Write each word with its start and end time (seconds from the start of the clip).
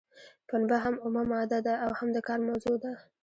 پنبه 0.47 0.77
هم 0.83 0.95
اومه 1.03 1.21
ماده 1.31 1.59
ده 1.65 1.73
او 1.85 1.91
هم 1.99 2.09
د 2.15 2.17
کار 2.27 2.39
موضوع 2.47 2.77
ده. 2.83 2.93